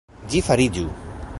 Ĝi 0.31 0.41
fariĝu! 0.47 0.87